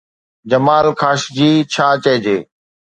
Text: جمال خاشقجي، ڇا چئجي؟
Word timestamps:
جمال 0.49 0.85
خاشقجي، 0.99 1.51
ڇا 1.73 1.87
چئجي؟ 2.03 2.37